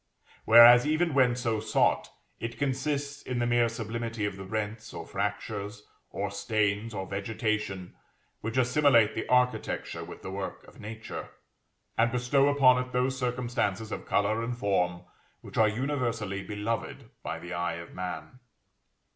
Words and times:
Whereas, 0.45 0.87
even 0.87 1.13
when 1.13 1.35
so 1.35 1.59
sought, 1.59 2.09
it 2.39 2.57
consists 2.57 3.21
in 3.21 3.37
the 3.37 3.45
mere 3.45 3.69
sublimity 3.69 4.25
of 4.25 4.35
the 4.35 4.45
rents, 4.45 4.95
or 4.95 5.05
fractures, 5.05 5.85
or 6.09 6.31
stains, 6.31 6.91
or 6.95 7.05
vegetation, 7.05 7.93
which 8.39 8.57
assimilate 8.57 9.13
the 9.13 9.27
architecture 9.27 10.03
with 10.03 10.23
the 10.23 10.31
work 10.31 10.67
of 10.67 10.79
Nature, 10.79 11.29
and 11.99 12.11
bestow 12.11 12.49
upon 12.49 12.83
it 12.83 12.93
those 12.93 13.15
circumstances 13.15 13.91
of 13.91 14.07
color 14.07 14.41
and 14.41 14.57
form 14.57 15.03
which 15.41 15.57
are 15.59 15.69
universally 15.69 16.41
beloved 16.41 17.11
by 17.21 17.37
the 17.37 17.53
eye 17.53 17.75
of 17.75 17.93
man. 17.93 18.39